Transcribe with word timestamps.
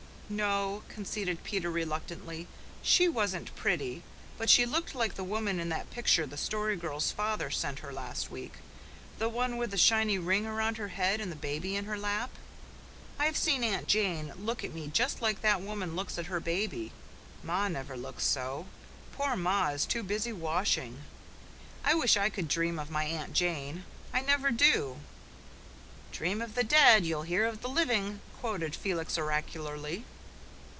"No," 0.33 0.83
conceded 0.87 1.43
Peter 1.43 1.69
reluctantly, 1.69 2.47
"she 2.81 3.09
wasn't 3.09 3.53
pretty 3.53 4.01
but 4.37 4.49
she 4.49 4.65
looked 4.65 4.95
like 4.95 5.15
the 5.15 5.25
woman 5.25 5.59
in 5.59 5.67
that 5.67 5.91
picture 5.91 6.25
the 6.25 6.37
Story 6.37 6.77
Girl's 6.77 7.11
father 7.11 7.51
sent 7.51 7.79
her 7.79 7.91
last 7.91 8.31
week 8.31 8.53
the 9.19 9.27
one 9.27 9.57
with 9.57 9.71
the 9.71 9.77
shiny 9.77 10.17
ring 10.17 10.47
round 10.47 10.77
her 10.77 10.87
head 10.87 11.19
and 11.19 11.29
the 11.29 11.35
baby 11.35 11.75
in 11.75 11.83
her 11.83 11.97
lap. 11.97 12.29
I've 13.19 13.35
seen 13.35 13.61
Aunt 13.61 13.89
Jane 13.89 14.31
look 14.39 14.63
at 14.63 14.71
me 14.73 14.87
just 14.87 15.21
like 15.21 15.41
that 15.41 15.59
woman 15.59 15.97
looks 15.97 16.17
at 16.17 16.27
her 16.27 16.39
baby. 16.39 16.93
Ma 17.43 17.67
never 17.67 17.97
looks 17.97 18.23
so. 18.23 18.67
Poor 19.11 19.35
ma 19.35 19.67
is 19.71 19.85
too 19.85 20.01
busy 20.01 20.31
washing. 20.31 21.01
I 21.83 21.93
wish 21.93 22.15
I 22.15 22.29
could 22.29 22.47
dream 22.47 22.79
of 22.79 22.89
my 22.89 23.03
Aunt 23.03 23.33
Jane. 23.33 23.83
I 24.13 24.21
never 24.21 24.49
do." 24.49 24.95
"'Dream 26.13 26.41
of 26.41 26.55
the 26.55 26.63
dead, 26.63 27.05
you'll 27.05 27.23
hear 27.23 27.45
of 27.45 27.59
the 27.61 27.67
living,'" 27.67 28.21
quoted 28.39 28.73
Felix 28.77 29.17
oracularly. 29.17 30.05